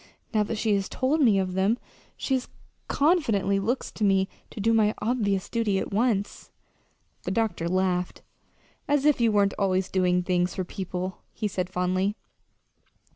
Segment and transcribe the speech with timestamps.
[0.33, 1.77] Now that she has told me of them,
[2.17, 2.41] she
[2.87, 6.49] confidently looks to me to do my obvious duty at once."
[7.21, 8.23] The doctor laughed.
[8.87, 12.15] "As if you weren't always doing things for people," he said fondly.